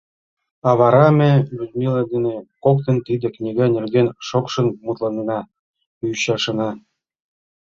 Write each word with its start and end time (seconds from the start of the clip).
А 0.61 0.69
вара 0.79 1.07
ме 1.17 1.31
Людмила 1.55 2.03
дене 2.11 2.35
коктын 2.63 2.97
тиде 3.05 3.27
книга 3.35 3.65
нерген 3.75 4.07
шокшын 4.27 4.67
мутланена, 4.83 5.39
ӱчашена. 6.07 6.69